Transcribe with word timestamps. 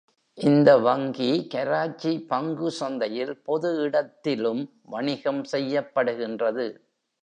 இந்த 0.37 0.69
வங்கி 0.77 1.47
கராச்சி 1.53 2.11
பங்கு 2.27 2.71
சந்தையில் 2.71 3.33
பொது 3.43 3.71
இடத்திலும் 3.81 4.63
வணிகம் 4.85 5.43
செய்யப்படுகின்றது. 5.51 6.67